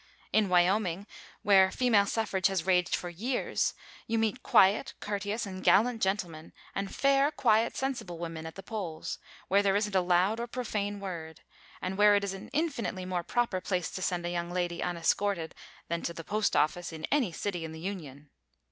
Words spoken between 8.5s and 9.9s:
the polls, where there